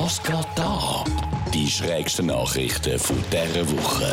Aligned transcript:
Was 0.00 0.22
geht 0.22 0.46
da? 0.54 1.02
Die 1.52 1.66
schrägsten 1.66 2.26
Nachrichten 2.26 3.00
von 3.00 3.16
dieser 3.32 3.68
Woche. 3.68 4.06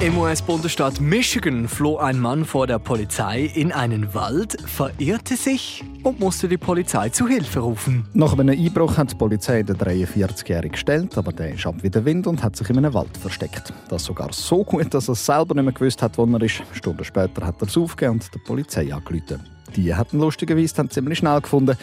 Im 0.00 0.16
US-Bundesstaat 0.16 1.00
Michigan 1.00 1.66
floh 1.66 1.96
ein 1.96 2.20
Mann 2.20 2.44
vor 2.44 2.68
der 2.68 2.78
Polizei 2.78 3.50
in 3.52 3.72
einen 3.72 4.14
Wald, 4.14 4.56
verirrte 4.64 5.36
sich 5.36 5.82
und 6.04 6.20
musste 6.20 6.46
die 6.46 6.56
Polizei 6.56 7.08
zu 7.08 7.26
Hilfe 7.26 7.58
rufen. 7.58 8.06
Nach 8.14 8.32
einem 8.32 8.56
Einbruch 8.56 8.96
hat 8.96 9.10
die 9.10 9.16
Polizei 9.16 9.64
den 9.64 9.76
43-Jährigen 9.76 10.70
gestellt, 10.70 11.18
aber 11.18 11.32
der 11.32 11.54
ist 11.54 11.66
ab 11.66 11.82
wie 11.82 11.90
der 11.90 12.04
Wind 12.04 12.28
und 12.28 12.40
hat 12.40 12.54
sich 12.54 12.70
in 12.70 12.78
einem 12.78 12.94
Wald 12.94 13.16
versteckt. 13.16 13.72
Das 13.88 14.04
sogar 14.04 14.32
so 14.32 14.62
gut, 14.62 14.94
dass 14.94 15.08
er 15.08 15.16
selber 15.16 15.56
nicht 15.56 15.64
mehr 15.64 15.72
gewusst 15.72 16.00
hat, 16.00 16.16
wo 16.16 16.26
er 16.26 16.42
ist. 16.42 16.62
Stunden 16.70 17.02
später 17.02 17.44
hat 17.44 17.60
er 17.60 17.66
es 17.66 17.76
aufgegeben 17.76 18.20
und 18.20 18.32
der 18.32 18.38
Polizei 18.38 18.94
angerufen. 18.94 19.53
Die 19.76 19.94
hatten 19.94 20.18
lustigerweise 20.18 20.74
dann 20.74 20.90
ziemlich 20.90 21.18
schnell 21.18 21.40
gefunden. 21.40 21.76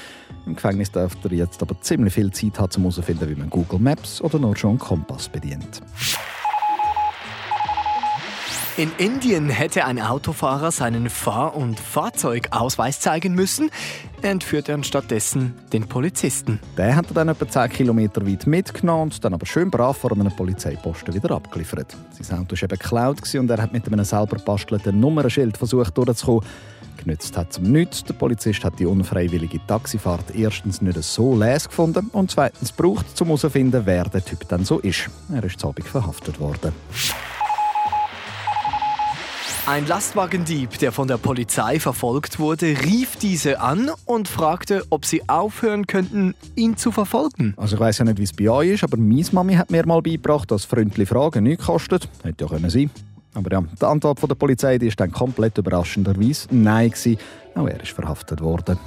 Im 0.46 0.56
Gefängnis 0.56 0.92
dürfte 0.92 1.28
er 1.30 1.36
jetzt 1.36 1.62
aber 1.62 1.80
ziemlich 1.82 2.14
viel 2.14 2.32
Zeit 2.32 2.60
haben, 2.60 2.72
um 2.78 2.84
herauszufinden, 2.84 3.30
wie 3.30 3.36
man 3.36 3.50
Google 3.50 3.80
Maps 3.80 4.22
oder 4.22 4.40
nur 4.40 4.56
schon 4.56 4.78
Kompass 4.78 5.30
bedient. 5.30 5.82
In 8.78 8.90
Indien 8.98 9.50
hätte 9.50 9.84
ein 9.84 10.00
Autofahrer 10.02 10.72
seinen 10.72 11.10
Fahr- 11.10 11.58
und 11.58 11.78
Fahrzeugausweis 11.78 13.02
zeigen 13.02 13.36
müssen. 13.36 13.70
Er 14.22 14.32
entführte 14.32 14.72
dann 14.72 14.86
stattdessen 14.86 15.56
den 15.74 15.90
Polizisten. 15.90 16.58
Der 16.78 16.96
hat 16.96 17.08
er 17.10 17.16
dann 17.16 17.28
etwa 17.28 17.50
10 17.50 17.70
Kilometer 17.70 18.26
weit 18.26 18.48
mitgenommen 18.48 19.12
und 19.12 19.26
dann 19.26 19.34
aber 19.34 19.46
schön 19.46 19.70
brav 19.70 19.98
vor 19.98 20.14
einem 20.14 20.34
Polizeiposten 20.34 21.14
wieder 21.14 21.32
abgeliefert. 21.32 21.98
Sein 22.22 22.40
Auto 22.40 22.56
war 22.56 22.64
eben 22.64 22.80
geklaut 22.80 23.36
und 23.36 23.50
er 23.50 23.62
hat 23.62 23.74
mit 23.74 23.86
einem 23.86 24.06
selber 24.06 24.38
bastelten 24.38 24.98
Nummernschild 25.02 25.58
versucht 25.58 25.98
durchzukommen. 25.98 26.46
Genützt 26.96 27.36
hat 27.36 27.52
zum 27.52 27.66
nichts. 27.66 28.06
Der 28.06 28.14
Polizist 28.14 28.64
hat 28.64 28.80
die 28.80 28.86
unfreiwillige 28.86 29.60
Taxifahrt 29.68 30.34
erstens 30.34 30.82
nicht 30.82 31.02
so 31.04 31.36
les 31.36 31.68
gefunden 31.68 32.08
und 32.14 32.32
zweitens 32.32 32.72
braucht, 32.72 33.20
um 33.20 33.28
herauszufinden, 33.28 33.82
wer 33.86 34.06
der 34.06 34.24
Typ 34.24 34.48
dann 34.48 34.64
so 34.64 34.80
ist. 34.80 35.10
Er 35.34 35.44
ist 35.44 35.60
zu 35.60 35.68
Abend 35.68 35.86
verhaftet 35.86 36.40
worden. 36.40 36.72
Ein 39.72 39.88
Lastwagendieb, 39.88 40.80
der 40.80 40.92
von 40.92 41.08
der 41.08 41.18
Polizei 41.18 41.80
verfolgt 41.80 42.40
wurde, 42.40 42.76
rief 42.84 43.16
diese 43.16 43.62
an 43.62 43.90
und 44.04 44.28
fragte, 44.28 44.84
ob 44.90 45.06
sie 45.06 45.30
aufhören 45.30 45.88
könnten, 45.88 46.36
ihn 46.58 46.76
zu 46.76 46.92
verfolgen. 46.92 47.54
Also 47.56 47.76
ich 47.76 47.80
weiß 47.80 48.00
ja 48.00 48.04
nicht, 48.04 48.18
wie 48.18 48.24
es 48.24 48.34
bei 48.34 48.50
euch 48.50 48.72
ist, 48.72 48.84
aber 48.84 48.98
meine 48.98 49.24
Mami 49.32 49.54
hat 49.54 49.72
mir 49.72 49.86
mal 49.86 50.02
beigebracht, 50.02 50.52
dass 50.52 50.66
freundliche 50.66 51.06
Fragen 51.14 51.46
nichts 51.46 51.68
kosten. 51.68 52.02
Hätte 52.22 52.44
ja 52.44 52.50
können 52.50 52.70
sein. 52.70 52.90
Aber 53.34 53.50
ja, 53.50 53.62
die 53.62 53.86
Antwort 53.86 54.20
von 54.20 54.28
der 54.28 54.36
Polizei 54.36 54.78
die 54.78 54.88
ist 54.88 55.00
dann 55.00 55.10
komplett 55.10 55.58
überraschenderweise 55.58 56.50
Nein 56.52 56.90
gewesen. 56.90 57.18
Auch 57.56 57.66
er 57.66 57.82
ist 57.82 57.92
verhaftet 57.92 58.42
worden. 58.42 58.78